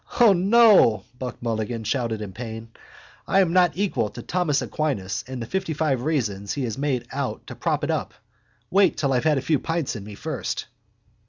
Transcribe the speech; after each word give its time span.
—No, 0.19 0.33
no, 0.33 1.03
Buck 1.19 1.43
Mulligan 1.43 1.83
shouted 1.83 2.23
in 2.23 2.33
pain. 2.33 2.69
I'm 3.27 3.53
not 3.53 3.73
equal 3.75 4.09
to 4.09 4.23
Thomas 4.23 4.63
Aquinas 4.63 5.23
and 5.27 5.39
the 5.39 5.45
fiftyfive 5.45 6.03
reasons 6.03 6.55
he 6.55 6.63
has 6.63 6.75
made 6.75 7.07
out 7.11 7.45
to 7.45 7.55
prop 7.55 7.83
it 7.83 7.91
up. 7.91 8.15
Wait 8.71 8.97
till 8.97 9.13
I 9.13 9.19
have 9.19 9.37
a 9.37 9.41
few 9.41 9.59
pints 9.59 9.95
in 9.95 10.03
me 10.03 10.15
first. 10.15 10.65